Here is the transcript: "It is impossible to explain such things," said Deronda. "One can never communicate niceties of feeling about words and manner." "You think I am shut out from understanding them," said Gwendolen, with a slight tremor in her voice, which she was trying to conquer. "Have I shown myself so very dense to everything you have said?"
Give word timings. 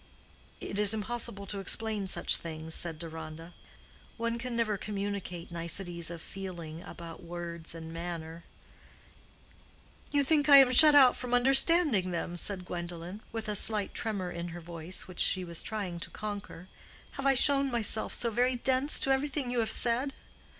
"It 0.59 0.79
is 0.79 0.95
impossible 0.95 1.45
to 1.45 1.59
explain 1.59 2.07
such 2.07 2.37
things," 2.37 2.73
said 2.73 2.97
Deronda. 2.97 3.53
"One 4.17 4.39
can 4.39 4.55
never 4.55 4.75
communicate 4.75 5.51
niceties 5.51 6.09
of 6.09 6.23
feeling 6.23 6.81
about 6.81 7.21
words 7.21 7.75
and 7.75 7.93
manner." 7.93 8.43
"You 10.11 10.23
think 10.23 10.49
I 10.49 10.57
am 10.57 10.71
shut 10.71 10.95
out 10.95 11.15
from 11.15 11.35
understanding 11.35 12.09
them," 12.09 12.35
said 12.35 12.65
Gwendolen, 12.65 13.21
with 13.31 13.47
a 13.47 13.55
slight 13.55 13.93
tremor 13.93 14.31
in 14.31 14.47
her 14.47 14.59
voice, 14.59 15.03
which 15.07 15.19
she 15.19 15.43
was 15.43 15.61
trying 15.61 15.99
to 15.99 16.09
conquer. 16.09 16.67
"Have 17.11 17.27
I 17.27 17.35
shown 17.35 17.69
myself 17.69 18.15
so 18.15 18.31
very 18.31 18.55
dense 18.55 18.99
to 19.01 19.11
everything 19.11 19.51
you 19.51 19.59
have 19.59 19.71
said?" 19.71 20.15